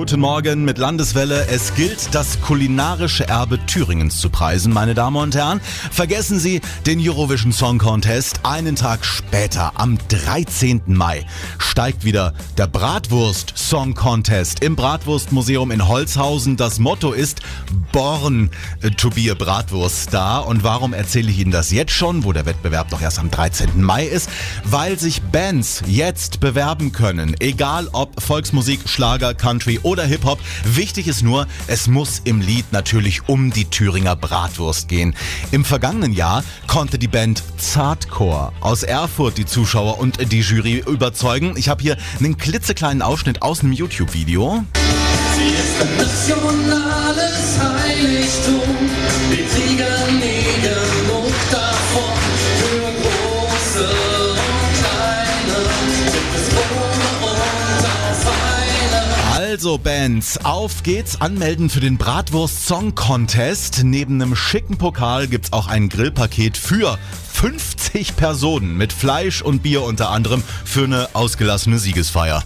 [0.00, 1.46] Guten Morgen mit Landeswelle.
[1.50, 5.60] Es gilt, das kulinarische Erbe Thüringens zu preisen, meine Damen und Herren.
[5.90, 8.40] Vergessen Sie den Eurovision Song Contest.
[8.42, 10.80] Einen Tag später, am 13.
[10.86, 11.26] Mai,
[11.58, 16.56] steigt wieder der Bratwurst Song Contest im Bratwurstmuseum in Holzhausen.
[16.56, 17.42] Das Motto ist
[17.92, 18.50] Born
[18.96, 20.46] to be a Bratwurststar.
[20.46, 23.82] Und warum erzähle ich Ihnen das jetzt schon, wo der Wettbewerb doch erst am 13.
[23.82, 24.30] Mai ist?
[24.64, 27.36] Weil sich Bands jetzt bewerben können.
[27.38, 30.38] Egal ob Volksmusik, Schlager, Country oder Hip-Hop.
[30.64, 35.14] Wichtig ist nur, es muss im Lied natürlich um die Thüringer Bratwurst gehen.
[35.50, 41.54] Im vergangenen Jahr konnte die Band Zartcore aus Erfurt die Zuschauer und die Jury überzeugen.
[41.56, 44.64] Ich habe hier einen klitzekleinen Ausschnitt aus einem YouTube-Video.
[45.36, 48.89] Sie ist ein nationales Heiligtum.
[59.42, 61.22] Also Bands, auf geht's.
[61.22, 63.80] Anmelden für den Bratwurst Song Contest.
[63.84, 66.98] Neben einem schicken Pokal gibt's auch ein Grillpaket für
[67.32, 72.44] 50 Personen mit Fleisch und Bier unter anderem für eine ausgelassene Siegesfeier.